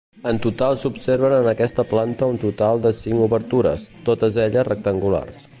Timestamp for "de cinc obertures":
2.87-3.89